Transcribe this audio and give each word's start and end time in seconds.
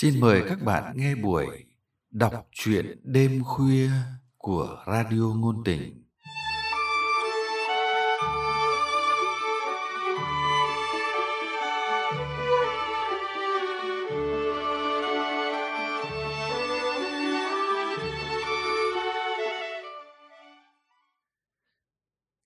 Xin 0.00 0.20
mời 0.20 0.42
các 0.48 0.62
bạn 0.62 0.92
nghe 0.96 1.14
buổi 1.14 1.64
đọc 2.10 2.48
truyện 2.52 3.00
đêm 3.02 3.44
khuya 3.44 3.90
của 4.36 4.84
Radio 4.86 5.34
Ngôn 5.36 5.62
Tình. 5.64 6.04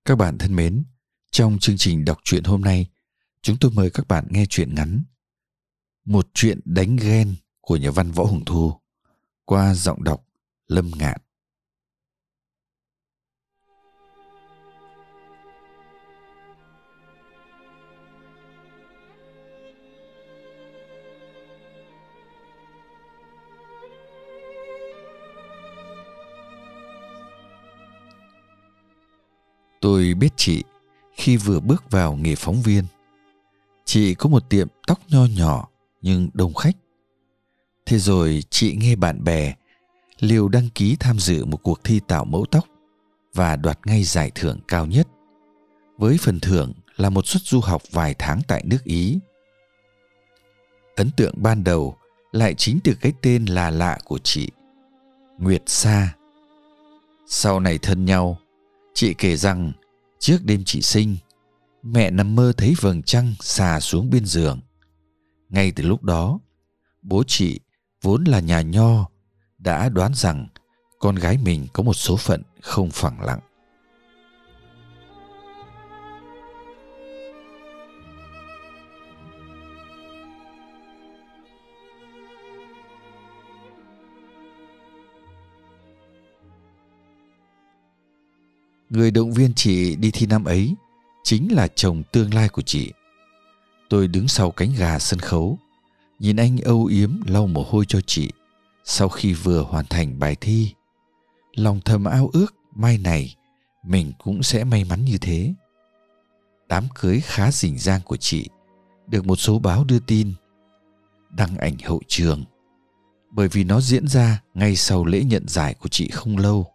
Các 0.04 0.18
bạn 0.18 0.38
thân 0.38 0.56
mến, 0.56 0.84
trong 1.30 1.58
chương 1.58 1.76
trình 1.76 2.04
đọc 2.04 2.18
truyện 2.24 2.44
hôm 2.44 2.60
nay, 2.60 2.90
chúng 3.42 3.56
tôi 3.60 3.70
mời 3.74 3.90
các 3.90 4.08
bạn 4.08 4.24
nghe 4.30 4.46
truyện 4.46 4.74
ngắn. 4.74 5.04
Một 6.04 6.28
chuyện 6.34 6.60
đánh 6.64 6.96
ghen 6.96 7.34
của 7.62 7.76
nhà 7.76 7.90
văn 7.90 8.10
Võ 8.10 8.24
Hùng 8.24 8.44
Thu 8.44 8.72
qua 9.44 9.74
giọng 9.74 10.04
đọc 10.04 10.24
Lâm 10.68 10.90
Ngạn. 10.98 11.18
Tôi 29.80 30.14
biết 30.14 30.32
chị 30.36 30.64
khi 31.12 31.36
vừa 31.36 31.60
bước 31.60 31.90
vào 31.90 32.14
nghề 32.14 32.34
phóng 32.34 32.62
viên. 32.62 32.84
Chị 33.84 34.14
có 34.14 34.28
một 34.28 34.50
tiệm 34.50 34.68
tóc 34.86 34.98
nho 35.08 35.24
nhỏ 35.24 35.68
nhưng 36.02 36.28
đông 36.34 36.54
khách. 36.54 36.76
Thế 37.86 37.98
rồi 37.98 38.42
chị 38.50 38.76
nghe 38.76 38.96
bạn 38.96 39.24
bè 39.24 39.54
liều 40.18 40.48
đăng 40.48 40.68
ký 40.74 40.96
tham 41.00 41.18
dự 41.18 41.44
một 41.44 41.62
cuộc 41.62 41.84
thi 41.84 42.00
tạo 42.08 42.24
mẫu 42.24 42.46
tóc 42.50 42.64
và 43.34 43.56
đoạt 43.56 43.78
ngay 43.86 44.04
giải 44.04 44.30
thưởng 44.34 44.58
cao 44.68 44.86
nhất. 44.86 45.08
Với 45.98 46.18
phần 46.20 46.40
thưởng 46.40 46.72
là 46.96 47.10
một 47.10 47.26
suất 47.26 47.42
du 47.42 47.60
học 47.60 47.82
vài 47.90 48.14
tháng 48.18 48.40
tại 48.48 48.62
nước 48.66 48.84
Ý. 48.84 49.18
Ấn 50.96 51.10
tượng 51.16 51.34
ban 51.36 51.64
đầu 51.64 51.96
lại 52.32 52.54
chính 52.54 52.78
từ 52.84 52.94
cái 53.00 53.12
tên 53.22 53.44
là 53.44 53.70
lạ 53.70 53.98
của 54.04 54.18
chị, 54.18 54.48
Nguyệt 55.38 55.62
Sa. 55.66 56.14
Sau 57.26 57.60
này 57.60 57.78
thân 57.78 58.04
nhau, 58.04 58.38
chị 58.94 59.14
kể 59.14 59.36
rằng 59.36 59.72
trước 60.18 60.38
đêm 60.44 60.62
chị 60.66 60.82
sinh, 60.82 61.16
mẹ 61.82 62.10
nằm 62.10 62.34
mơ 62.34 62.52
thấy 62.56 62.74
vầng 62.80 63.02
trăng 63.02 63.34
xà 63.40 63.80
xuống 63.80 64.10
bên 64.10 64.24
giường. 64.24 64.60
Ngay 65.48 65.72
từ 65.76 65.84
lúc 65.84 66.02
đó, 66.02 66.38
bố 67.02 67.22
chị 67.26 67.60
vốn 68.02 68.24
là 68.24 68.40
nhà 68.40 68.60
nho 68.60 69.06
đã 69.58 69.88
đoán 69.88 70.12
rằng 70.14 70.46
con 70.98 71.14
gái 71.14 71.38
mình 71.44 71.66
có 71.72 71.82
một 71.82 71.94
số 71.94 72.16
phận 72.16 72.42
không 72.60 72.90
phẳng 72.90 73.20
lặng. 73.20 73.40
Người 88.90 89.10
động 89.10 89.32
viên 89.32 89.54
chị 89.54 89.96
đi 89.96 90.10
thi 90.10 90.26
năm 90.26 90.44
ấy 90.44 90.74
chính 91.22 91.52
là 91.52 91.68
chồng 91.68 92.02
tương 92.12 92.34
lai 92.34 92.48
của 92.48 92.62
chị. 92.62 92.92
Tôi 93.88 94.08
đứng 94.08 94.28
sau 94.28 94.50
cánh 94.50 94.72
gà 94.78 94.98
sân 94.98 95.20
khấu, 95.20 95.58
nhìn 96.22 96.36
anh 96.36 96.58
âu 96.58 96.84
yếm 96.84 97.20
lau 97.26 97.46
mồ 97.46 97.66
hôi 97.70 97.84
cho 97.88 98.00
chị 98.00 98.30
sau 98.84 99.08
khi 99.08 99.32
vừa 99.32 99.62
hoàn 99.62 99.84
thành 99.90 100.18
bài 100.18 100.36
thi. 100.40 100.72
Lòng 101.54 101.80
thầm 101.84 102.04
ao 102.04 102.30
ước 102.32 102.54
mai 102.74 102.98
này 102.98 103.36
mình 103.84 104.12
cũng 104.18 104.42
sẽ 104.42 104.64
may 104.64 104.84
mắn 104.84 105.04
như 105.04 105.18
thế. 105.18 105.54
Đám 106.68 106.84
cưới 106.94 107.20
khá 107.20 107.50
rình 107.50 107.78
rang 107.78 108.00
của 108.00 108.16
chị 108.16 108.48
được 109.06 109.26
một 109.26 109.36
số 109.36 109.58
báo 109.58 109.84
đưa 109.84 109.98
tin 109.98 110.32
đăng 111.30 111.56
ảnh 111.56 111.76
hậu 111.84 112.00
trường, 112.08 112.44
bởi 113.30 113.48
vì 113.48 113.64
nó 113.64 113.80
diễn 113.80 114.08
ra 114.08 114.42
ngay 114.54 114.76
sau 114.76 115.04
lễ 115.04 115.24
nhận 115.24 115.48
giải 115.48 115.74
của 115.74 115.88
chị 115.88 116.08
không 116.08 116.38
lâu 116.38 116.72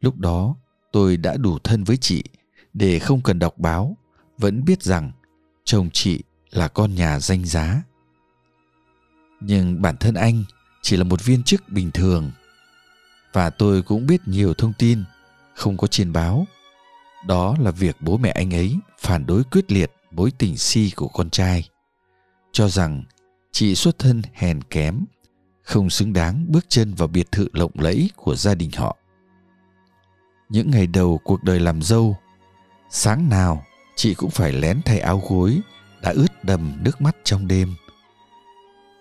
lúc 0.00 0.18
đó, 0.18 0.56
tôi 0.92 1.16
đã 1.16 1.36
đủ 1.36 1.58
thân 1.58 1.84
với 1.84 1.96
chị 1.96 2.24
để 2.72 2.98
không 2.98 3.20
cần 3.22 3.38
đọc 3.38 3.58
báo, 3.58 3.96
vẫn 4.38 4.64
biết 4.64 4.82
rằng 4.82 5.12
chồng 5.64 5.90
chị 5.92 6.22
là 6.50 6.68
con 6.68 6.94
nhà 6.94 7.20
danh 7.20 7.44
giá. 7.44 7.82
Nhưng 9.40 9.82
bản 9.82 9.96
thân 9.96 10.14
anh 10.14 10.44
chỉ 10.82 10.96
là 10.96 11.04
một 11.04 11.24
viên 11.24 11.42
chức 11.42 11.68
bình 11.68 11.90
thường. 11.90 12.30
Và 13.32 13.50
tôi 13.50 13.82
cũng 13.82 14.06
biết 14.06 14.20
nhiều 14.26 14.54
thông 14.54 14.72
tin 14.72 15.04
không 15.54 15.76
có 15.76 15.86
trên 15.86 16.12
báo. 16.12 16.46
Đó 17.26 17.56
là 17.60 17.70
việc 17.70 17.96
bố 18.00 18.16
mẹ 18.16 18.30
anh 18.30 18.54
ấy 18.54 18.76
phản 18.98 19.26
đối 19.26 19.44
quyết 19.44 19.72
liệt 19.72 19.92
mối 20.10 20.30
tình 20.38 20.56
si 20.56 20.92
của 20.96 21.08
con 21.08 21.30
trai. 21.30 21.68
Cho 22.52 22.68
rằng 22.68 23.02
chị 23.52 23.74
xuất 23.74 23.98
thân 23.98 24.22
hèn 24.32 24.62
kém, 24.62 25.04
không 25.62 25.90
xứng 25.90 26.12
đáng 26.12 26.44
bước 26.48 26.64
chân 26.68 26.94
vào 26.94 27.08
biệt 27.08 27.32
thự 27.32 27.48
lộng 27.52 27.72
lẫy 27.74 28.10
của 28.16 28.36
gia 28.36 28.54
đình 28.54 28.70
họ. 28.74 28.96
Những 30.48 30.70
ngày 30.70 30.86
đầu 30.86 31.20
cuộc 31.24 31.42
đời 31.42 31.60
làm 31.60 31.82
dâu, 31.82 32.16
sáng 32.90 33.28
nào 33.28 33.64
chị 33.96 34.14
cũng 34.14 34.30
phải 34.30 34.52
lén 34.52 34.80
thay 34.84 35.00
áo 35.00 35.22
gối 35.28 35.60
đã 36.02 36.10
ướt 36.10 36.44
đầm 36.44 36.72
nước 36.82 37.00
mắt 37.00 37.16
trong 37.24 37.48
đêm. 37.48 37.74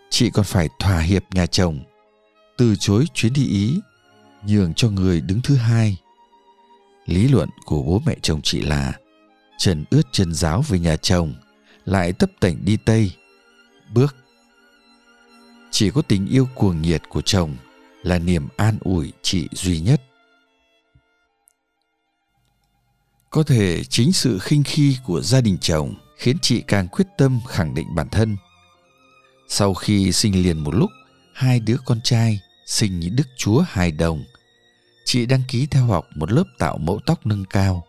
Chị 0.09 0.29
còn 0.29 0.45
phải 0.45 0.69
thỏa 0.79 0.99
hiệp 0.99 1.23
nhà 1.33 1.45
chồng, 1.45 1.79
từ 2.57 2.75
chối 2.79 3.05
chuyến 3.13 3.33
đi 3.33 3.47
ý, 3.47 3.79
nhường 4.47 4.73
cho 4.73 4.89
người 4.89 5.21
đứng 5.21 5.41
thứ 5.41 5.55
hai. 5.55 5.97
Lý 7.05 7.27
luận 7.27 7.49
của 7.65 7.83
bố 7.83 8.01
mẹ 8.05 8.15
chồng 8.21 8.41
chị 8.41 8.61
là, 8.61 8.93
trần 9.57 9.85
ướt 9.89 10.01
chân 10.11 10.33
giáo 10.33 10.61
về 10.61 10.79
nhà 10.79 10.95
chồng, 10.97 11.33
lại 11.85 12.13
tấp 12.13 12.29
tảnh 12.39 12.65
đi 12.65 12.77
tây. 12.77 13.11
Bước. 13.93 14.15
Chỉ 15.71 15.91
có 15.91 16.01
tình 16.01 16.27
yêu 16.27 16.47
cuồng 16.55 16.81
nhiệt 16.81 17.01
của 17.09 17.21
chồng 17.21 17.55
là 18.03 18.19
niềm 18.19 18.47
an 18.57 18.77
ủi 18.81 19.13
chị 19.21 19.47
duy 19.51 19.79
nhất. 19.79 20.01
Có 23.29 23.43
thể 23.43 23.83
chính 23.83 24.11
sự 24.11 24.39
khinh 24.39 24.63
khi 24.63 24.97
của 25.05 25.21
gia 25.21 25.41
đình 25.41 25.57
chồng 25.61 25.95
khiến 26.17 26.37
chị 26.41 26.63
càng 26.67 26.87
quyết 26.87 27.07
tâm 27.17 27.39
khẳng 27.47 27.75
định 27.75 27.95
bản 27.95 28.09
thân. 28.09 28.37
Sau 29.47 29.73
khi 29.73 30.11
sinh 30.11 30.43
liền 30.43 30.59
một 30.59 30.75
lúc, 30.75 30.89
hai 31.33 31.59
đứa 31.59 31.77
con 31.85 32.01
trai 32.03 32.39
sinh 32.65 32.99
như 32.99 33.09
đức 33.09 33.27
chúa 33.37 33.59
hài 33.67 33.91
đồng, 33.91 34.23
chị 35.05 35.25
đăng 35.25 35.41
ký 35.47 35.67
theo 35.71 35.85
học 35.85 36.07
một 36.15 36.31
lớp 36.31 36.43
tạo 36.57 36.77
mẫu 36.77 36.99
tóc 37.05 37.25
nâng 37.25 37.45
cao. 37.45 37.87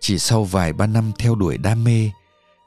Chỉ 0.00 0.18
sau 0.18 0.44
vài 0.44 0.72
ba 0.72 0.86
năm 0.86 1.12
theo 1.18 1.34
đuổi 1.34 1.58
đam 1.58 1.84
mê, 1.84 2.10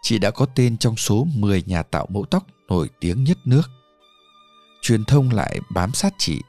chị 0.02 0.20
đã 0.20 0.32
có 0.32 0.46
tên 0.56 0.78
trong 0.78 0.98
số 0.98 1.28
10 1.36 1.64
nhà 1.64 1.84
tạo 1.84 2.08
mẫu 2.10 2.26
tóc 2.26 2.46
nổi 2.68 2.90
tiếng 3.00 3.24
nhất 3.24 3.38
nước. 3.46 3.72
Truyền 4.82 5.06
thông 5.06 5.32
lại 5.32 5.60
bám 5.70 5.94
sát 5.94 6.14
chị, 6.18 6.42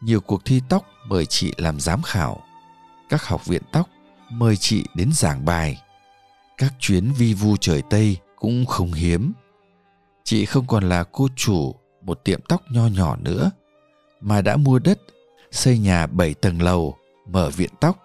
nhiều 0.00 0.20
cuộc 0.20 0.44
thi 0.44 0.60
tóc 0.68 0.84
mời 1.06 1.26
chị 1.26 1.52
làm 1.56 1.80
giám 1.80 2.02
khảo, 2.02 2.42
các 3.08 3.24
học 3.24 3.46
viện 3.46 3.62
tóc 3.72 3.88
mời 4.30 4.56
chị 4.56 4.84
đến 4.94 5.12
giảng 5.12 5.44
bài 5.44 5.82
các 6.58 6.74
chuyến 6.78 7.12
vi 7.12 7.34
vu 7.34 7.56
trời 7.56 7.82
tây 7.90 8.16
cũng 8.36 8.66
không 8.66 8.92
hiếm. 8.92 9.32
Chị 10.24 10.44
không 10.44 10.66
còn 10.66 10.88
là 10.88 11.04
cô 11.04 11.28
chủ 11.36 11.74
một 12.02 12.24
tiệm 12.24 12.40
tóc 12.48 12.62
nho 12.70 12.86
nhỏ 12.86 13.16
nữa, 13.16 13.50
mà 14.20 14.42
đã 14.42 14.56
mua 14.56 14.78
đất, 14.78 14.98
xây 15.50 15.78
nhà 15.78 16.06
bảy 16.06 16.34
tầng 16.34 16.62
lầu, 16.62 16.96
mở 17.26 17.50
viện 17.50 17.70
tóc. 17.80 17.98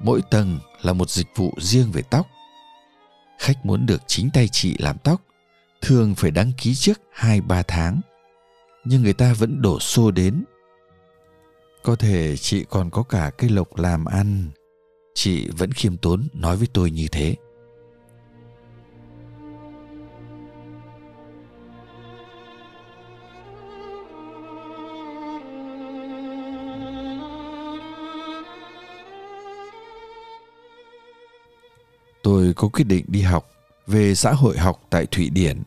Mỗi 0.00 0.22
tầng 0.30 0.58
là 0.82 0.92
một 0.92 1.10
dịch 1.10 1.28
vụ 1.36 1.52
riêng 1.58 1.92
về 1.92 2.02
tóc. 2.02 2.26
Khách 3.38 3.66
muốn 3.66 3.86
được 3.86 4.02
chính 4.06 4.30
tay 4.30 4.48
chị 4.48 4.76
làm 4.78 4.98
tóc, 4.98 5.22
thường 5.80 6.14
phải 6.14 6.30
đăng 6.30 6.52
ký 6.56 6.74
trước 6.74 7.00
hai 7.12 7.40
ba 7.40 7.62
tháng, 7.62 8.00
nhưng 8.84 9.02
người 9.02 9.12
ta 9.12 9.32
vẫn 9.32 9.62
đổ 9.62 9.80
xô 9.80 10.10
đến. 10.10 10.44
Có 11.82 11.96
thể 11.96 12.36
chị 12.36 12.64
còn 12.70 12.90
có 12.90 13.02
cả 13.02 13.30
cây 13.38 13.50
lộc 13.50 13.76
làm 13.76 14.04
ăn, 14.04 14.50
chị 15.14 15.48
vẫn 15.48 15.72
khiêm 15.72 15.96
tốn 15.96 16.28
nói 16.32 16.56
với 16.56 16.68
tôi 16.72 16.90
như 16.90 17.06
thế. 17.12 17.36
Tôi 32.22 32.52
có 32.56 32.68
quyết 32.68 32.84
định 32.84 33.04
đi 33.08 33.20
học 33.20 33.50
về 33.86 34.14
xã 34.14 34.32
hội 34.32 34.58
học 34.58 34.86
tại 34.90 35.06
thụy 35.06 35.30
điển 35.30 35.62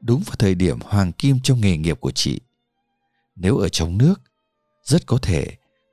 đúng 0.00 0.22
vào 0.26 0.36
thời 0.38 0.54
điểm 0.54 0.78
hoàng 0.80 1.12
kim 1.12 1.40
trong 1.40 1.60
nghề 1.60 1.76
nghiệp 1.76 2.00
của 2.00 2.10
chị 2.10 2.40
nếu 3.36 3.56
ở 3.56 3.68
trong 3.68 3.98
nước 3.98 4.14
rất 4.82 5.06
có 5.06 5.18
thể 5.22 5.46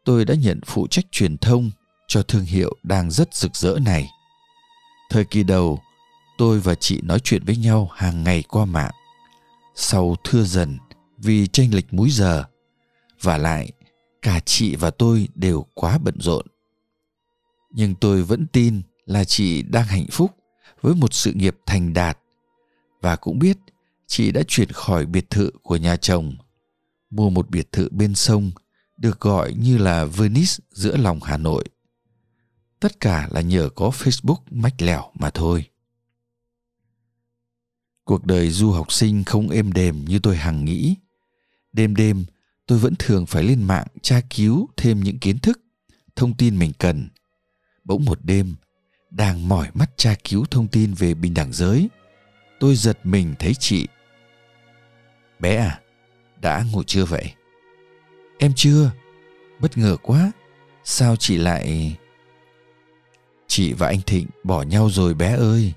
tôi 0.05 0.25
đã 0.25 0.35
nhận 0.35 0.59
phụ 0.65 0.87
trách 0.87 1.05
truyền 1.11 1.37
thông 1.37 1.71
cho 2.07 2.23
thương 2.23 2.45
hiệu 2.45 2.75
đang 2.83 3.11
rất 3.11 3.33
rực 3.33 3.55
rỡ 3.55 3.79
này. 3.85 4.09
Thời 5.09 5.25
kỳ 5.25 5.43
đầu, 5.43 5.79
tôi 6.37 6.59
và 6.59 6.75
chị 6.75 7.01
nói 7.01 7.19
chuyện 7.19 7.43
với 7.45 7.57
nhau 7.57 7.89
hàng 7.93 8.23
ngày 8.23 8.43
qua 8.43 8.65
mạng. 8.65 8.91
sau 9.75 10.15
thưa 10.23 10.43
dần 10.43 10.77
vì 11.17 11.47
tranh 11.47 11.73
lệch 11.73 11.93
múi 11.93 12.09
giờ 12.09 12.43
và 13.21 13.37
lại 13.37 13.71
cả 14.21 14.39
chị 14.45 14.75
và 14.75 14.89
tôi 14.89 15.27
đều 15.35 15.65
quá 15.73 15.97
bận 15.97 16.15
rộn 16.19 16.45
nhưng 17.71 17.95
tôi 17.95 18.23
vẫn 18.23 18.47
tin 18.47 18.81
là 19.05 19.23
chị 19.23 19.61
đang 19.61 19.85
hạnh 19.85 20.07
phúc 20.11 20.31
với 20.81 20.95
một 20.95 21.13
sự 21.13 21.33
nghiệp 21.33 21.57
thành 21.65 21.93
đạt 21.93 22.17
và 23.01 23.15
cũng 23.15 23.39
biết 23.39 23.57
chị 24.07 24.31
đã 24.31 24.41
chuyển 24.47 24.71
khỏi 24.71 25.05
biệt 25.05 25.29
thự 25.29 25.51
của 25.63 25.75
nhà 25.75 25.95
chồng 25.97 26.35
mua 27.09 27.29
một 27.29 27.49
biệt 27.49 27.71
thự 27.71 27.89
bên 27.91 28.15
sông 28.15 28.51
được 28.97 29.19
gọi 29.19 29.53
như 29.53 29.77
là 29.77 30.05
Venice 30.05 30.53
giữa 30.71 30.97
lòng 30.97 31.19
Hà 31.23 31.37
Nội. 31.37 31.65
Tất 32.79 32.99
cả 32.99 33.27
là 33.31 33.41
nhờ 33.41 33.69
có 33.75 33.89
Facebook 33.89 34.37
mách 34.51 34.81
lẻo 34.81 35.11
mà 35.13 35.29
thôi. 35.29 35.65
Cuộc 38.03 38.25
đời 38.25 38.49
du 38.49 38.71
học 38.71 38.91
sinh 38.91 39.23
không 39.23 39.49
êm 39.49 39.73
đềm 39.73 40.05
như 40.05 40.19
tôi 40.19 40.37
hằng 40.37 40.65
nghĩ. 40.65 40.95
Đêm 41.73 41.95
đêm, 41.95 42.25
tôi 42.67 42.79
vẫn 42.79 42.93
thường 42.99 43.25
phải 43.25 43.43
lên 43.43 43.63
mạng 43.63 43.87
tra 44.01 44.21
cứu 44.29 44.67
thêm 44.77 44.99
những 44.99 45.19
kiến 45.19 45.39
thức, 45.39 45.61
thông 46.15 46.33
tin 46.33 46.59
mình 46.59 46.71
cần. 46.79 47.07
Bỗng 47.83 48.05
một 48.05 48.19
đêm, 48.23 48.55
đang 49.11 49.49
mỏi 49.49 49.69
mắt 49.73 49.97
tra 49.97 50.15
cứu 50.23 50.45
thông 50.51 50.67
tin 50.67 50.93
về 50.93 51.13
bình 51.13 51.33
đẳng 51.33 51.53
giới, 51.53 51.89
tôi 52.59 52.75
giật 52.75 52.99
mình 53.03 53.35
thấy 53.39 53.53
chị. 53.53 53.87
Bé 55.39 55.55
à, 55.55 55.79
đã 56.41 56.63
ngủ 56.71 56.83
chưa 56.83 57.05
vậy? 57.05 57.33
Em 58.39 58.51
chưa. 58.55 58.91
Bất 59.59 59.77
ngờ 59.77 59.97
quá. 60.01 60.31
Sao 60.83 61.15
chị 61.15 61.37
lại... 61.37 61.95
Chị 63.47 63.73
và 63.73 63.87
anh 63.87 64.01
Thịnh 64.01 64.27
bỏ 64.43 64.61
nhau 64.61 64.89
rồi 64.89 65.13
bé 65.13 65.35
ơi. 65.35 65.73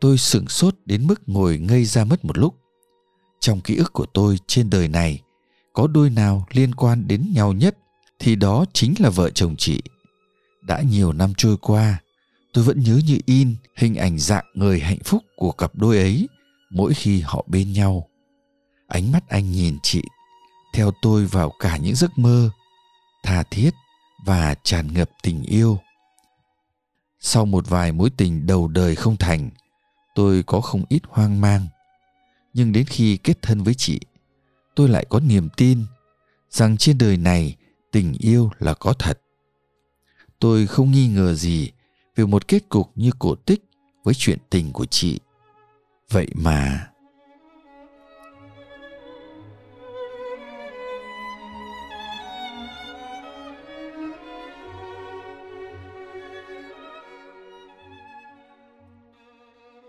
Tôi 0.00 0.18
sửng 0.18 0.48
sốt 0.48 0.74
đến 0.84 1.06
mức 1.06 1.28
ngồi 1.28 1.58
ngây 1.58 1.84
ra 1.84 2.04
mất 2.04 2.24
một 2.24 2.38
lúc. 2.38 2.54
Trong 3.40 3.60
ký 3.60 3.76
ức 3.76 3.92
của 3.92 4.06
tôi 4.06 4.38
trên 4.46 4.70
đời 4.70 4.88
này, 4.88 5.22
có 5.72 5.86
đôi 5.86 6.10
nào 6.10 6.46
liên 6.50 6.74
quan 6.74 7.08
đến 7.08 7.32
nhau 7.34 7.52
nhất 7.52 7.78
thì 8.18 8.36
đó 8.36 8.64
chính 8.72 8.94
là 8.98 9.10
vợ 9.10 9.30
chồng 9.30 9.56
chị. 9.58 9.82
Đã 10.66 10.82
nhiều 10.82 11.12
năm 11.12 11.32
trôi 11.36 11.56
qua, 11.56 11.98
tôi 12.52 12.64
vẫn 12.64 12.80
nhớ 12.80 13.00
như 13.06 13.18
in 13.26 13.56
hình 13.76 13.94
ảnh 13.94 14.18
dạng 14.18 14.44
người 14.54 14.80
hạnh 14.80 14.98
phúc 15.04 15.22
của 15.36 15.52
cặp 15.52 15.74
đôi 15.74 15.98
ấy 15.98 16.28
mỗi 16.70 16.94
khi 16.94 17.20
họ 17.20 17.44
bên 17.48 17.72
nhau. 17.72 18.08
Ánh 18.86 19.12
mắt 19.12 19.28
anh 19.28 19.52
nhìn 19.52 19.78
chị 19.82 20.02
theo 20.74 20.90
tôi 21.02 21.26
vào 21.26 21.52
cả 21.58 21.76
những 21.76 21.94
giấc 21.94 22.18
mơ 22.18 22.50
tha 23.22 23.42
thiết 23.50 23.70
và 24.26 24.54
tràn 24.62 24.94
ngập 24.94 25.10
tình 25.22 25.42
yêu. 25.42 25.78
Sau 27.20 27.46
một 27.46 27.68
vài 27.68 27.92
mối 27.92 28.10
tình 28.10 28.46
đầu 28.46 28.68
đời 28.68 28.94
không 28.94 29.16
thành 29.16 29.50
tôi 30.14 30.42
có 30.42 30.60
không 30.60 30.84
ít 30.88 31.02
hoang 31.08 31.40
mang. 31.40 31.66
Nhưng 32.54 32.72
đến 32.72 32.86
khi 32.86 33.16
kết 33.16 33.42
thân 33.42 33.62
với 33.62 33.74
chị 33.74 34.00
tôi 34.74 34.88
lại 34.88 35.06
có 35.08 35.20
niềm 35.20 35.48
tin 35.56 35.84
rằng 36.50 36.76
trên 36.76 36.98
đời 36.98 37.16
này 37.16 37.56
tình 37.92 38.14
yêu 38.18 38.50
là 38.58 38.74
có 38.74 38.92
thật 38.98 39.20
tôi 40.44 40.66
không 40.66 40.90
nghi 40.90 41.08
ngờ 41.08 41.34
gì 41.34 41.70
về 42.16 42.24
một 42.24 42.48
kết 42.48 42.68
cục 42.68 42.90
như 42.94 43.10
cổ 43.18 43.34
tích 43.34 43.64
với 44.04 44.14
chuyện 44.14 44.38
tình 44.50 44.72
của 44.72 44.86
chị. 44.86 45.20
Vậy 46.10 46.28
mà 46.34 46.86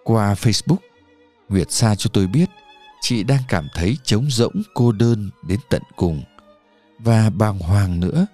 Qua 0.03 0.33
Facebook, 0.33 0.77
Nguyệt 1.49 1.71
Sa 1.71 1.95
cho 1.95 2.09
tôi 2.13 2.27
biết 2.27 2.49
chị 3.01 3.23
đang 3.23 3.41
cảm 3.49 3.67
thấy 3.73 3.97
trống 4.03 4.25
rỗng 4.29 4.61
cô 4.73 4.91
đơn 4.91 5.29
đến 5.47 5.59
tận 5.69 5.81
cùng. 5.95 6.23
Và 6.99 7.29
bàng 7.29 7.59
hoàng 7.59 7.99
nữa 7.99 8.25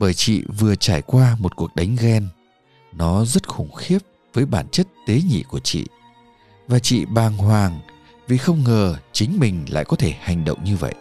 bởi 0.00 0.14
chị 0.14 0.42
vừa 0.58 0.74
trải 0.74 1.02
qua 1.02 1.36
một 1.38 1.56
cuộc 1.56 1.76
đánh 1.76 1.96
ghen. 2.00 2.28
Nó 2.92 3.24
rất 3.24 3.48
khủng 3.48 3.74
khiếp 3.74 3.98
với 4.32 4.46
bản 4.46 4.68
chất 4.68 4.86
tế 5.06 5.20
nhị 5.30 5.42
của 5.42 5.60
chị. 5.60 5.86
Và 6.68 6.78
chị 6.78 7.04
bàng 7.04 7.36
hoàng 7.36 7.80
vì 8.28 8.36
không 8.36 8.64
ngờ 8.64 8.96
chính 9.12 9.38
mình 9.38 9.64
lại 9.68 9.84
có 9.84 9.96
thể 9.96 10.14
hành 10.20 10.44
động 10.44 10.64
như 10.64 10.76
vậy. 10.76 10.94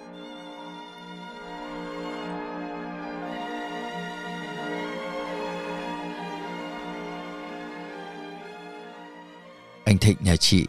Anh 9.86 9.98
Thịnh 9.98 10.18
nhà 10.19 10.36
chị 10.36 10.66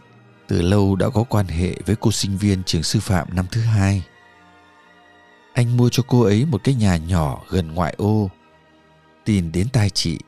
từ 0.49 0.63
lâu 0.63 0.97
đã 0.97 1.09
có 1.09 1.23
quan 1.23 1.47
hệ 1.47 1.75
với 1.87 1.97
cô 2.01 2.13
sinh 2.13 2.37
viên 2.39 2.63
trường 2.65 2.83
sư 2.83 3.01
phạm 3.01 3.29
năm 3.37 3.47
thứ 3.51 3.61
hai. 3.61 4.03
Anh 5.53 5.77
mua 5.77 5.89
cho 5.89 6.03
cô 6.07 6.23
ấy 6.23 6.45
một 6.45 6.65
cái 6.65 6.75
nhà 6.75 6.97
nhỏ 6.97 7.43
gần 7.49 7.75
ngoại 7.75 7.95
ô. 7.99 8.31
Tin 9.25 9.53
đến 9.53 9.69
tai 9.73 9.91
chị, 9.91 10.19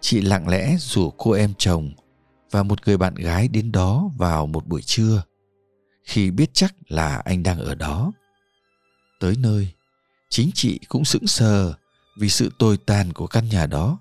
chị 0.00 0.20
lặng 0.20 0.48
lẽ 0.48 0.76
rủ 0.78 1.10
cô 1.10 1.32
em 1.32 1.52
chồng 1.58 1.92
và 2.50 2.62
một 2.62 2.86
người 2.86 2.96
bạn 2.96 3.14
gái 3.14 3.48
đến 3.48 3.72
đó 3.72 4.10
vào 4.18 4.46
một 4.46 4.66
buổi 4.66 4.82
trưa 4.82 5.22
khi 6.04 6.30
biết 6.30 6.50
chắc 6.52 6.74
là 6.88 7.16
anh 7.24 7.42
đang 7.42 7.58
ở 7.58 7.74
đó. 7.74 8.12
Tới 9.20 9.34
nơi, 9.38 9.68
chính 10.28 10.50
chị 10.54 10.80
cũng 10.88 11.04
sững 11.04 11.26
sờ 11.26 11.74
vì 12.16 12.28
sự 12.28 12.50
tồi 12.58 12.76
tàn 12.76 13.12
của 13.12 13.26
căn 13.26 13.48
nhà 13.48 13.66
đó. 13.66 13.98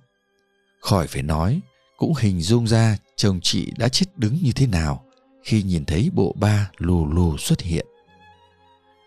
Khỏi 0.82 1.08
phải 1.08 1.24
nói, 1.24 1.62
cũng 1.98 2.14
hình 2.20 2.42
dung 2.42 2.68
ra 2.68 2.98
chồng 3.16 3.40
chị 3.44 3.72
đã 3.78 3.90
chết 3.90 4.06
đứng 4.18 4.38
như 4.44 4.52
thế 4.52 4.68
nào 4.68 5.04
khi 5.44 5.64
nhìn 5.64 5.86
thấy 5.86 6.10
bộ 6.14 6.36
ba 6.40 6.72
lù 6.78 7.08
lù 7.14 7.38
xuất 7.38 7.62
hiện 7.62 7.86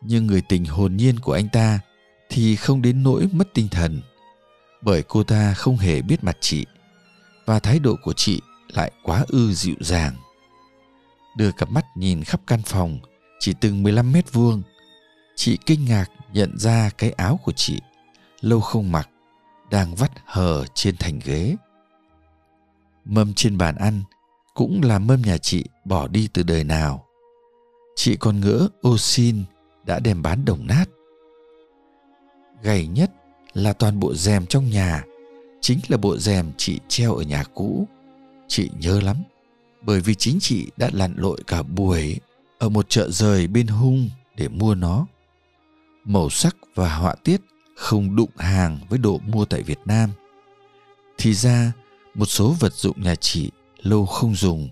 nhưng 0.04 0.26
người 0.26 0.40
tình 0.40 0.64
hồn 0.64 0.96
nhiên 0.96 1.18
của 1.18 1.32
anh 1.32 1.48
ta 1.48 1.80
thì 2.28 2.56
không 2.56 2.82
đến 2.82 3.02
nỗi 3.02 3.28
mất 3.32 3.54
tinh 3.54 3.68
thần. 3.68 4.00
Bởi 4.82 5.02
cô 5.02 5.22
ta 5.22 5.54
không 5.54 5.76
hề 5.76 6.02
biết 6.02 6.24
mặt 6.24 6.36
chị 6.40 6.66
và 7.46 7.58
thái 7.58 7.78
độ 7.78 7.96
của 8.02 8.12
chị 8.12 8.40
lại 8.68 8.92
quá 9.02 9.24
ư 9.28 9.52
dịu 9.52 9.76
dàng. 9.80 10.14
Đưa 11.36 11.52
cặp 11.52 11.70
mắt 11.70 11.84
nhìn 11.96 12.24
khắp 12.24 12.40
căn 12.46 12.62
phòng, 12.62 12.98
chỉ 13.40 13.54
từng 13.60 13.82
15 13.82 14.12
mét 14.12 14.32
vuông, 14.32 14.62
chị 15.36 15.58
kinh 15.66 15.84
ngạc 15.84 16.10
nhận 16.32 16.58
ra 16.58 16.90
cái 16.98 17.10
áo 17.10 17.40
của 17.44 17.52
chị, 17.52 17.80
lâu 18.40 18.60
không 18.60 18.92
mặc, 18.92 19.08
đang 19.70 19.94
vắt 19.94 20.10
hờ 20.24 20.64
trên 20.74 20.96
thành 20.96 21.20
ghế. 21.24 21.56
Mâm 23.04 23.34
trên 23.34 23.58
bàn 23.58 23.76
ăn 23.76 24.02
cũng 24.54 24.80
là 24.84 24.98
mâm 24.98 25.22
nhà 25.22 25.38
chị 25.38 25.64
bỏ 25.84 26.08
đi 26.08 26.28
từ 26.32 26.42
đời 26.42 26.64
nào. 26.64 27.04
Chị 27.96 28.16
còn 28.16 28.40
ngỡ 28.40 28.68
ô 28.82 28.98
xin 28.98 29.44
đã 29.86 29.98
đem 29.98 30.22
bán 30.22 30.44
đồng 30.44 30.66
nát. 30.66 30.84
Gầy 32.62 32.86
nhất 32.86 33.10
là 33.54 33.72
toàn 33.72 34.00
bộ 34.00 34.14
rèm 34.14 34.46
trong 34.46 34.70
nhà, 34.70 35.04
chính 35.60 35.78
là 35.88 35.96
bộ 35.96 36.18
rèm 36.18 36.52
chị 36.56 36.80
treo 36.88 37.14
ở 37.14 37.22
nhà 37.22 37.44
cũ. 37.54 37.88
Chị 38.48 38.70
nhớ 38.80 39.00
lắm, 39.00 39.16
bởi 39.82 40.00
vì 40.00 40.14
chính 40.14 40.38
chị 40.40 40.66
đã 40.76 40.90
lặn 40.92 41.14
lội 41.16 41.38
cả 41.46 41.62
buổi 41.62 42.20
ở 42.58 42.68
một 42.68 42.88
chợ 42.88 43.10
rời 43.10 43.46
bên 43.46 43.66
hung 43.66 44.10
để 44.36 44.48
mua 44.48 44.74
nó. 44.74 45.06
Màu 46.04 46.30
sắc 46.30 46.56
và 46.74 46.94
họa 46.94 47.14
tiết 47.14 47.40
không 47.76 48.16
đụng 48.16 48.30
hàng 48.36 48.78
với 48.88 48.98
độ 48.98 49.20
mua 49.26 49.44
tại 49.44 49.62
việt 49.62 49.78
nam. 49.84 50.10
Thì 51.18 51.34
ra, 51.34 51.72
một 52.14 52.24
số 52.24 52.54
vật 52.60 52.74
dụng 52.74 53.02
nhà 53.02 53.14
chị 53.14 53.50
lâu 53.78 54.06
không 54.06 54.34
dùng, 54.34 54.68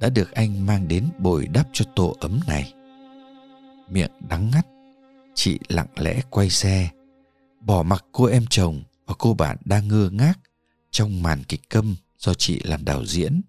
đã 0.00 0.08
được 0.08 0.32
anh 0.32 0.66
mang 0.66 0.88
đến 0.88 1.04
bồi 1.18 1.46
đắp 1.46 1.68
cho 1.72 1.84
tổ 1.96 2.16
ấm 2.20 2.40
này 2.46 2.72
miệng 3.90 4.10
đắng 4.28 4.50
ngắt. 4.50 4.66
Chị 5.34 5.58
lặng 5.68 5.88
lẽ 5.96 6.20
quay 6.30 6.50
xe, 6.50 6.90
bỏ 7.60 7.82
mặc 7.82 8.04
cô 8.12 8.24
em 8.24 8.44
chồng 8.50 8.82
và 9.06 9.14
cô 9.18 9.34
bạn 9.34 9.56
đang 9.64 9.88
ngơ 9.88 10.10
ngác 10.12 10.38
trong 10.90 11.22
màn 11.22 11.44
kịch 11.44 11.70
câm 11.70 11.96
do 12.18 12.34
chị 12.34 12.60
làm 12.64 12.84
đạo 12.84 13.06
diễn. 13.06 13.40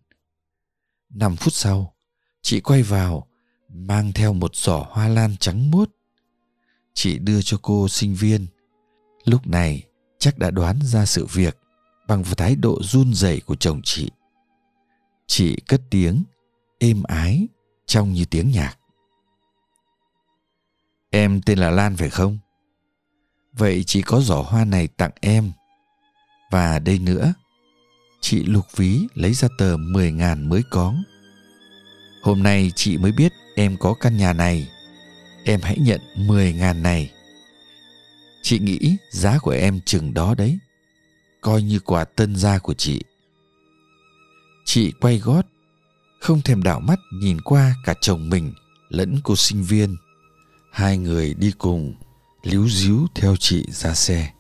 Năm 1.10 1.36
phút 1.36 1.54
sau, 1.54 1.94
chị 2.42 2.60
quay 2.60 2.84
vào, 2.84 3.28
mang 3.70 4.14
theo 4.14 4.34
một 4.34 4.56
giỏ 4.56 4.86
hoa 4.90 5.08
lan 5.08 5.36
trắng 5.40 5.72
muốt. 5.72 5.92
Chị 6.94 7.20
đưa 7.20 7.42
cho 7.42 7.58
cô 7.62 7.88
sinh 7.88 8.16
viên. 8.16 8.48
Lúc 9.26 9.48
này, 9.48 9.84
chắc 10.20 10.38
đã 10.38 10.52
đoán 10.52 10.80
ra 10.84 11.06
sự 11.06 11.26
việc 11.26 11.58
bằng 12.08 12.24
thái 12.24 12.56
độ 12.56 12.84
run 12.84 13.14
rẩy 13.14 13.40
của 13.40 13.56
chồng 13.56 13.82
chị. 13.84 14.10
Chị 15.28 15.56
cất 15.68 15.82
tiếng, 15.90 16.24
êm 16.80 17.04
ái, 17.04 17.48
trong 17.86 18.14
như 18.14 18.26
tiếng 18.26 18.52
nhạc 18.52 18.78
em 21.10 21.42
tên 21.42 21.60
là 21.60 21.70
lan 21.70 21.98
phải 21.98 22.10
không? 22.10 22.38
Vậy 23.54 23.84
chị 23.84 24.02
có 24.02 24.22
giỏ 24.22 24.42
hoa 24.42 24.66
này 24.66 24.88
tặng 24.88 25.12
em. 25.22 25.52
Và 26.52 26.80
đây 26.80 27.00
nữa, 27.00 27.34
chị 28.22 28.44
lục 28.44 28.66
ví 28.76 29.00
lấy 29.14 29.34
ra 29.34 29.48
tờ 29.58 29.78
10 29.78 30.12
ngàn 30.12 30.50
mới 30.50 30.64
có. 30.70 30.96
Hôm 32.22 32.44
nay 32.44 32.72
chị 32.76 32.98
mới 32.98 33.12
biết 33.12 33.32
em 33.56 33.78
có 33.80 33.94
căn 33.94 34.18
nhà 34.18 34.34
này. 34.34 34.70
Em 35.46 35.62
hãy 35.64 35.78
nhận 35.80 36.02
10 36.16 36.54
ngàn 36.54 36.84
này. 36.84 37.12
Chị 38.42 38.60
nghĩ 38.60 38.98
giá 39.12 39.40
của 39.40 39.52
em 39.52 39.80
chừng 39.86 40.14
đó 40.14 40.36
đấy. 40.36 40.60
Coi 41.42 41.62
như 41.62 41.80
quà 41.80 42.04
tân 42.04 42.36
gia 42.36 42.60
của 42.60 42.74
chị. 42.74 43.02
Chị 44.66 44.92
quay 45.02 45.18
gót, 45.18 45.46
không 46.22 46.42
thèm 46.42 46.64
đảo 46.64 46.80
mắt 46.80 47.00
nhìn 47.14 47.42
qua 47.42 47.76
cả 47.86 47.94
chồng 48.02 48.30
mình 48.30 48.54
lẫn 48.90 49.20
cô 49.24 49.36
sinh 49.36 49.64
viên 49.64 49.96
hai 50.78 50.98
người 50.98 51.34
đi 51.34 51.52
cùng 51.58 51.94
líu 52.44 52.70
díu 52.70 53.08
theo 53.16 53.36
chị 53.40 53.66
ra 53.72 53.94
xe 53.94 54.32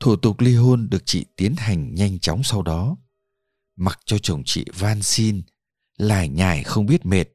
Thủ 0.00 0.16
tục 0.16 0.40
ly 0.40 0.54
hôn 0.54 0.88
được 0.90 1.02
chị 1.04 1.24
tiến 1.36 1.54
hành 1.56 1.94
nhanh 1.94 2.18
chóng 2.18 2.42
sau 2.42 2.62
đó. 2.62 2.96
Mặc 3.76 4.00
cho 4.04 4.18
chồng 4.18 4.42
chị 4.44 4.64
van 4.78 5.02
xin, 5.02 5.42
lải 5.98 6.28
nhải 6.28 6.62
không 6.62 6.86
biết 6.86 7.06
mệt 7.06 7.26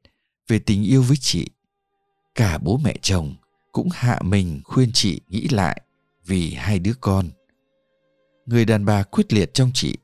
về 0.48 0.60
tình 0.60 0.84
yêu 0.84 1.04
với 1.04 1.18
chị. 1.18 1.48
Cả 2.38 2.58
bố 2.58 2.78
mẹ 2.84 2.94
chồng 3.02 3.36
cũng 3.72 3.90
hạ 3.92 4.20
mình 4.24 4.62
khuyên 4.64 4.92
chị 4.94 5.22
nghĩ 5.30 5.48
lại 5.48 5.82
vì 6.26 6.54
hai 6.54 6.80
đứa 6.80 6.94
con. 7.02 7.30
Người 8.46 8.66
đàn 8.66 8.86
bà 8.86 9.04
quyết 9.04 9.34
liệt 9.34 9.54
trong 9.54 9.72
chị 9.74 9.98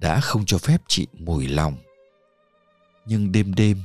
đã 0.00 0.20
không 0.20 0.44
cho 0.46 0.58
phép 0.58 0.82
chị 0.88 1.06
mùi 1.18 1.48
lòng. 1.48 1.76
Nhưng 3.06 3.32
đêm 3.32 3.54
đêm, 3.54 3.78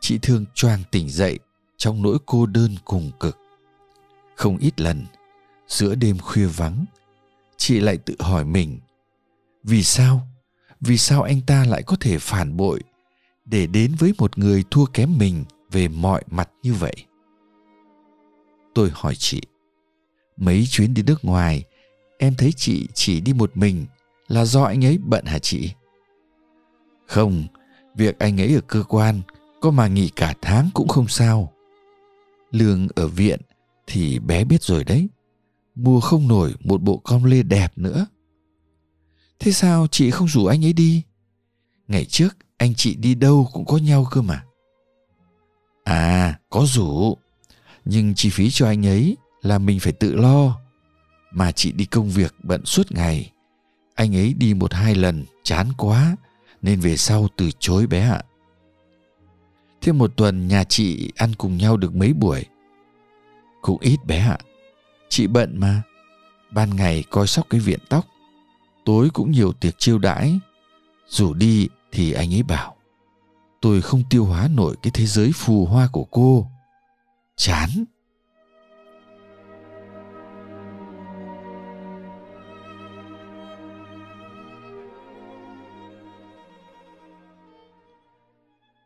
chị 0.00 0.18
thường 0.22 0.44
choàng 0.54 0.82
tỉnh 0.90 1.10
dậy 1.10 1.38
trong 1.76 2.02
nỗi 2.02 2.18
cô 2.26 2.46
đơn 2.46 2.76
cùng 2.84 3.10
cực. 3.20 3.38
Không 4.34 4.58
ít 4.58 4.80
lần, 4.80 5.06
giữa 5.68 5.94
đêm 5.94 6.18
khuya 6.18 6.46
vắng, 6.46 6.84
chị 7.56 7.80
lại 7.80 7.96
tự 7.96 8.14
hỏi 8.18 8.44
mình 8.44 8.78
vì 9.64 9.82
sao 9.82 10.28
vì 10.80 10.98
sao 10.98 11.22
anh 11.22 11.40
ta 11.46 11.64
lại 11.64 11.82
có 11.82 11.96
thể 12.00 12.18
phản 12.18 12.56
bội 12.56 12.80
để 13.44 13.66
đến 13.66 13.94
với 13.98 14.12
một 14.18 14.38
người 14.38 14.64
thua 14.70 14.84
kém 14.84 15.18
mình 15.18 15.44
về 15.70 15.88
mọi 15.88 16.22
mặt 16.30 16.50
như 16.62 16.74
vậy 16.74 16.94
tôi 18.80 18.90
hỏi 18.94 19.14
chị. 19.14 19.40
Mấy 20.36 20.66
chuyến 20.70 20.94
đi 20.94 21.02
nước 21.02 21.24
ngoài, 21.24 21.64
em 22.18 22.34
thấy 22.34 22.52
chị 22.56 22.88
chỉ 22.94 23.20
đi 23.20 23.32
một 23.32 23.56
mình 23.56 23.86
là 24.28 24.44
do 24.44 24.62
anh 24.62 24.84
ấy 24.84 24.98
bận 24.98 25.24
hả 25.24 25.38
chị? 25.38 25.72
Không, 27.06 27.44
việc 27.96 28.18
anh 28.18 28.40
ấy 28.40 28.54
ở 28.54 28.60
cơ 28.60 28.82
quan 28.82 29.20
có 29.60 29.70
mà 29.70 29.86
nghỉ 29.86 30.08
cả 30.08 30.34
tháng 30.42 30.70
cũng 30.74 30.88
không 30.88 31.08
sao. 31.08 31.52
Lương 32.50 32.88
ở 32.94 33.08
viện 33.08 33.40
thì 33.86 34.18
bé 34.18 34.44
biết 34.44 34.62
rồi 34.62 34.84
đấy 34.84 35.08
mua 35.74 36.00
không 36.00 36.28
nổi 36.28 36.54
một 36.60 36.82
bộ 36.82 36.96
com 36.96 37.24
lê 37.24 37.42
đẹp 37.42 37.72
nữa. 37.76 38.06
Thế 39.38 39.52
sao 39.52 39.86
chị 39.90 40.10
không 40.10 40.28
rủ 40.28 40.46
anh 40.46 40.64
ấy 40.64 40.72
đi? 40.72 41.02
Ngày 41.88 42.04
trước 42.04 42.36
anh 42.56 42.74
chị 42.74 42.94
đi 42.94 43.14
đâu 43.14 43.48
cũng 43.52 43.64
có 43.64 43.76
nhau 43.76 44.06
cơ 44.10 44.22
mà. 44.22 44.44
À 45.84 46.38
có 46.50 46.66
rủ 46.66 47.16
nhưng 47.84 48.14
chi 48.14 48.30
phí 48.30 48.50
cho 48.50 48.66
anh 48.66 48.86
ấy 48.86 49.16
là 49.42 49.58
mình 49.58 49.80
phải 49.80 49.92
tự 49.92 50.14
lo. 50.14 50.60
Mà 51.32 51.52
chị 51.52 51.72
đi 51.72 51.84
công 51.84 52.10
việc 52.10 52.34
bận 52.42 52.64
suốt 52.64 52.92
ngày. 52.92 53.32
Anh 53.94 54.16
ấy 54.16 54.34
đi 54.34 54.54
một 54.54 54.74
hai 54.74 54.94
lần, 54.94 55.24
chán 55.42 55.68
quá, 55.78 56.16
nên 56.62 56.80
về 56.80 56.96
sau 56.96 57.28
từ 57.36 57.50
chối 57.58 57.86
bé 57.86 58.10
ạ. 58.10 58.22
Thêm 59.80 59.98
một 59.98 60.12
tuần 60.16 60.48
nhà 60.48 60.64
chị 60.64 61.12
ăn 61.16 61.34
cùng 61.38 61.56
nhau 61.56 61.76
được 61.76 61.94
mấy 61.94 62.12
buổi? 62.12 62.44
Cũng 63.62 63.80
ít 63.80 64.04
bé 64.06 64.18
ạ. 64.18 64.38
Chị 65.08 65.26
bận 65.26 65.58
mà. 65.58 65.82
Ban 66.50 66.76
ngày 66.76 67.04
coi 67.10 67.26
sóc 67.26 67.46
cái 67.50 67.60
viện 67.60 67.78
tóc. 67.88 68.06
Tối 68.84 69.10
cũng 69.12 69.30
nhiều 69.30 69.52
tiệc 69.52 69.78
chiêu 69.78 69.98
đãi. 69.98 70.38
Dù 71.08 71.34
đi 71.34 71.68
thì 71.92 72.12
anh 72.12 72.34
ấy 72.34 72.42
bảo, 72.42 72.76
tôi 73.60 73.82
không 73.82 74.02
tiêu 74.10 74.24
hóa 74.24 74.48
nổi 74.48 74.76
cái 74.82 74.90
thế 74.94 75.06
giới 75.06 75.32
phù 75.34 75.66
hoa 75.66 75.88
của 75.92 76.04
cô 76.04 76.46
chán. 77.40 77.84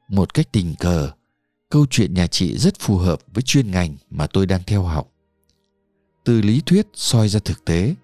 Một 0.09 0.35
cách 0.35 0.47
tình 0.53 0.75
cờ, 0.79 1.11
câu 1.71 1.87
chuyện 1.91 2.15
nhà 2.15 2.27
chị 2.27 2.59
rất 2.59 2.81
phù 2.81 2.97
hợp 2.97 3.19
với 3.35 3.43
chuyên 3.43 3.71
ngành 3.71 3.97
mà 4.11 4.27
tôi 4.27 4.47
đang 4.47 4.63
theo 4.67 4.83
học. 4.83 5.09
Từ 6.25 6.43
lý 6.43 6.61
thuyết 6.67 6.87
soi 6.95 7.29
ra 7.29 7.41
thực 7.45 7.65
tế, 7.65 7.95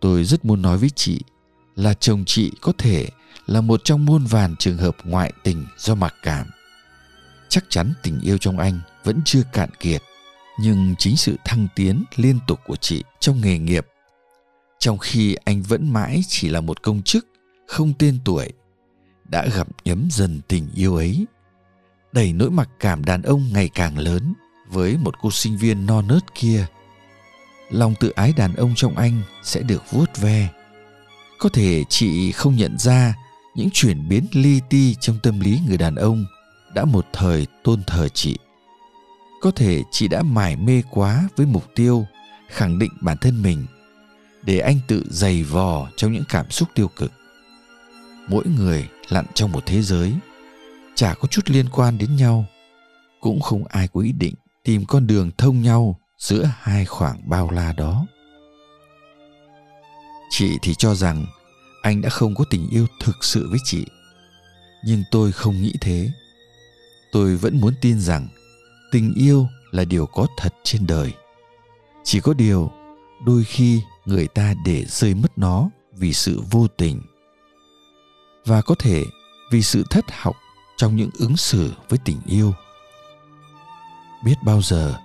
tôi 0.00 0.24
rất 0.24 0.44
muốn 0.44 0.62
nói 0.62 0.78
với 0.78 0.90
chị 0.90 1.20
là 1.76 1.94
chồng 1.94 2.24
chị 2.26 2.52
có 2.60 2.72
thể 2.78 3.08
là 3.46 3.60
một 3.60 3.80
trong 3.84 4.04
muôn 4.04 4.26
vàn 4.26 4.56
trường 4.56 4.76
hợp 4.76 4.96
ngoại 5.04 5.32
tình 5.42 5.66
do 5.78 5.94
mặc 5.94 6.14
cảm. 6.22 6.46
Chắc 7.48 7.64
chắn 7.68 7.92
tình 8.02 8.20
yêu 8.20 8.38
trong 8.38 8.58
anh 8.58 8.80
vẫn 9.04 9.20
chưa 9.24 9.42
cạn 9.52 9.70
kiệt, 9.80 10.02
nhưng 10.60 10.94
chính 10.98 11.16
sự 11.16 11.36
thăng 11.44 11.68
tiến 11.76 12.04
liên 12.16 12.38
tục 12.46 12.60
của 12.66 12.76
chị 12.76 13.04
trong 13.20 13.40
nghề 13.40 13.58
nghiệp. 13.58 13.86
Trong 14.78 14.98
khi 14.98 15.34
anh 15.44 15.62
vẫn 15.62 15.92
mãi 15.92 16.22
chỉ 16.28 16.48
là 16.48 16.60
một 16.60 16.82
công 16.82 17.02
chức, 17.02 17.26
không 17.66 17.92
tên 17.98 18.18
tuổi, 18.24 18.52
đã 19.24 19.46
gặp 19.46 19.66
nhấm 19.84 20.08
dần 20.10 20.40
tình 20.48 20.68
yêu 20.74 20.96
ấy, 20.96 21.26
đẩy 22.12 22.32
nỗi 22.32 22.50
mặc 22.50 22.68
cảm 22.80 23.04
đàn 23.04 23.22
ông 23.22 23.48
ngày 23.52 23.70
càng 23.74 23.98
lớn 23.98 24.34
với 24.68 24.96
một 24.96 25.14
cô 25.20 25.30
sinh 25.30 25.56
viên 25.56 25.86
non 25.86 26.06
nớt 26.08 26.34
kia. 26.34 26.66
Lòng 27.70 27.94
tự 28.00 28.10
ái 28.10 28.32
đàn 28.36 28.54
ông 28.54 28.72
trong 28.76 28.96
anh 28.96 29.22
sẽ 29.42 29.62
được 29.62 29.82
vuốt 29.90 30.16
ve. 30.16 30.48
Có 31.38 31.48
thể 31.48 31.84
chị 31.88 32.32
không 32.32 32.56
nhận 32.56 32.78
ra 32.78 33.14
những 33.54 33.68
chuyển 33.72 34.08
biến 34.08 34.26
li 34.32 34.60
ti 34.70 34.94
trong 34.94 35.18
tâm 35.22 35.40
lý 35.40 35.60
người 35.68 35.78
đàn 35.78 35.94
ông 35.94 36.24
đã 36.74 36.84
một 36.84 37.06
thời 37.12 37.46
tôn 37.64 37.82
thờ 37.86 38.08
chị 38.08 38.36
có 39.40 39.50
thể 39.50 39.82
chị 39.90 40.08
đã 40.08 40.22
mải 40.22 40.56
mê 40.56 40.82
quá 40.90 41.28
với 41.36 41.46
mục 41.46 41.64
tiêu, 41.74 42.06
khẳng 42.48 42.78
định 42.78 42.92
bản 43.00 43.16
thân 43.20 43.42
mình, 43.42 43.66
để 44.42 44.58
anh 44.58 44.78
tự 44.86 45.04
dày 45.10 45.42
vò 45.42 45.88
trong 45.96 46.12
những 46.12 46.24
cảm 46.28 46.50
xúc 46.50 46.68
tiêu 46.74 46.88
cực. 46.88 47.12
Mỗi 48.28 48.44
người 48.58 48.88
lặn 49.08 49.24
trong 49.34 49.52
một 49.52 49.62
thế 49.66 49.82
giới, 49.82 50.14
chả 50.94 51.14
có 51.14 51.28
chút 51.28 51.50
liên 51.50 51.68
quan 51.68 51.98
đến 51.98 52.16
nhau, 52.16 52.44
cũng 53.20 53.40
không 53.40 53.64
ai 53.68 53.88
có 53.88 54.00
ý 54.00 54.12
định 54.12 54.34
tìm 54.64 54.84
con 54.86 55.06
đường 55.06 55.30
thông 55.38 55.62
nhau 55.62 56.00
giữa 56.18 56.50
hai 56.60 56.84
khoảng 56.84 57.28
bao 57.28 57.50
la 57.50 57.72
đó. 57.72 58.06
Chị 60.30 60.58
thì 60.62 60.74
cho 60.74 60.94
rằng 60.94 61.26
anh 61.82 62.00
đã 62.00 62.08
không 62.08 62.34
có 62.34 62.44
tình 62.50 62.68
yêu 62.70 62.86
thực 63.00 63.24
sự 63.24 63.48
với 63.50 63.58
chị, 63.64 63.86
nhưng 64.84 65.02
tôi 65.10 65.32
không 65.32 65.62
nghĩ 65.62 65.72
thế. 65.80 66.10
Tôi 67.12 67.36
vẫn 67.36 67.60
muốn 67.60 67.74
tin 67.80 68.00
rằng 68.00 68.28
tình 68.90 69.14
yêu 69.14 69.48
là 69.70 69.84
điều 69.84 70.06
có 70.06 70.26
thật 70.36 70.54
trên 70.64 70.86
đời. 70.86 71.12
Chỉ 72.04 72.20
có 72.20 72.34
điều, 72.34 72.70
đôi 73.26 73.44
khi 73.44 73.82
người 74.04 74.26
ta 74.26 74.54
để 74.64 74.84
rơi 74.84 75.14
mất 75.14 75.38
nó 75.38 75.70
vì 75.92 76.12
sự 76.12 76.42
vô 76.50 76.66
tình. 76.68 77.00
Và 78.44 78.62
có 78.62 78.74
thể 78.74 79.04
vì 79.50 79.62
sự 79.62 79.84
thất 79.90 80.04
học 80.10 80.36
trong 80.76 80.96
những 80.96 81.10
ứng 81.18 81.36
xử 81.36 81.72
với 81.88 81.98
tình 82.04 82.18
yêu. 82.26 82.54
Biết 84.24 84.34
bao 84.44 84.62
giờ, 84.62 84.98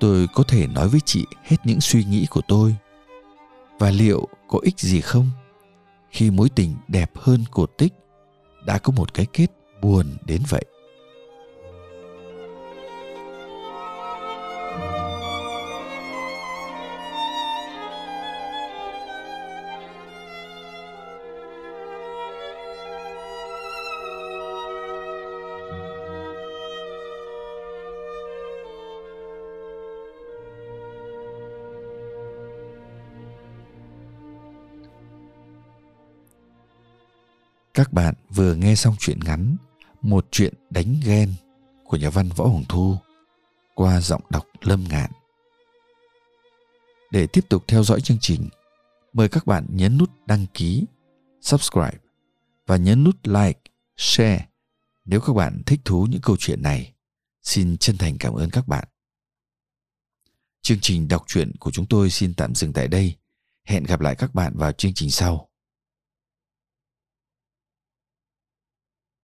tôi 0.00 0.26
có 0.34 0.42
thể 0.42 0.66
nói 0.66 0.88
với 0.88 1.00
chị 1.04 1.24
hết 1.42 1.56
những 1.64 1.80
suy 1.80 2.04
nghĩ 2.04 2.26
của 2.30 2.42
tôi. 2.48 2.76
Và 3.78 3.90
liệu 3.90 4.28
có 4.48 4.58
ích 4.62 4.80
gì 4.80 5.00
không? 5.00 5.30
Khi 6.10 6.30
mối 6.30 6.48
tình 6.48 6.74
đẹp 6.88 7.10
hơn 7.14 7.44
cột 7.50 7.72
tích, 7.78 7.92
đã 8.66 8.78
có 8.78 8.92
một 8.92 9.14
cái 9.14 9.26
kết 9.32 9.46
buồn 9.82 10.16
đến 10.26 10.42
vậy. 10.48 10.64
Các 37.74 37.92
bạn 37.92 38.14
vừa 38.30 38.54
nghe 38.54 38.74
xong 38.74 38.94
chuyện 38.98 39.18
ngắn 39.24 39.56
Một 40.02 40.26
chuyện 40.30 40.54
đánh 40.70 40.96
ghen 41.04 41.34
của 41.84 41.96
nhà 41.96 42.10
văn 42.10 42.28
Võ 42.36 42.44
Hồng 42.44 42.64
Thu 42.68 42.96
qua 43.74 44.00
giọng 44.00 44.22
đọc 44.30 44.46
Lâm 44.60 44.84
Ngạn. 44.88 45.10
Để 47.10 47.26
tiếp 47.26 47.48
tục 47.48 47.64
theo 47.68 47.84
dõi 47.84 48.00
chương 48.00 48.18
trình, 48.20 48.48
mời 49.12 49.28
các 49.28 49.46
bạn 49.46 49.66
nhấn 49.70 49.98
nút 49.98 50.10
đăng 50.26 50.46
ký, 50.54 50.84
subscribe 51.40 51.98
và 52.66 52.76
nhấn 52.76 53.04
nút 53.04 53.16
like, 53.26 53.60
share 53.96 54.46
nếu 55.04 55.20
các 55.20 55.32
bạn 55.32 55.62
thích 55.66 55.80
thú 55.84 56.06
những 56.10 56.20
câu 56.20 56.36
chuyện 56.38 56.62
này. 56.62 56.92
Xin 57.42 57.76
chân 57.76 57.98
thành 57.98 58.18
cảm 58.18 58.34
ơn 58.34 58.50
các 58.50 58.68
bạn. 58.68 58.88
Chương 60.62 60.80
trình 60.80 61.08
đọc 61.08 61.24
truyện 61.26 61.52
của 61.56 61.70
chúng 61.70 61.86
tôi 61.86 62.10
xin 62.10 62.34
tạm 62.34 62.54
dừng 62.54 62.72
tại 62.72 62.88
đây. 62.88 63.16
Hẹn 63.64 63.84
gặp 63.84 64.00
lại 64.00 64.14
các 64.14 64.34
bạn 64.34 64.52
vào 64.56 64.72
chương 64.72 64.94
trình 64.94 65.10
sau. 65.10 65.48